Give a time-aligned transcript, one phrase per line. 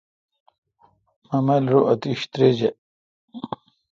[1.27, 2.69] مہ مل رو اتیش تریجہ۔